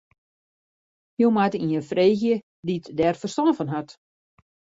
[1.21, 2.35] Jo moatte ien freegje
[2.67, 3.89] dy't dêr ferstân fan hat.